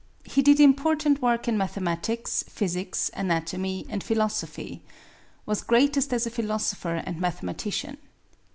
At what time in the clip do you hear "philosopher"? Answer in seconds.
6.31-6.95